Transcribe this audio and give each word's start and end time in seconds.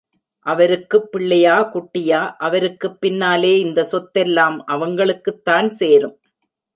அவருக்குப் 0.39 1.11
பிள்ளையா 1.11 1.73
குட்டியா, 1.73 2.31
அவருக்குப் 2.37 3.01
பின்னாலே 3.01 3.59
இந்த 3.59 3.87
சொத்தெல்லாம் 3.91 4.57
அவங்களுக்குத்தான் 4.67 5.69
சேரும். 5.69 6.19